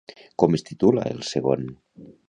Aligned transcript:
Com 0.43 0.57
es 0.59 0.65
titula 0.69 1.05
el 1.13 1.23
segon? 1.35 1.69